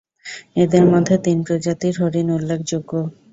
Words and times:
এদের 0.55 0.83
মধ্যে 0.91 1.15
তিন 1.25 1.37
প্রজাতির 1.47 1.95
হরিণ 2.01 2.27
উল্লেখযোগ্য। 2.31 2.91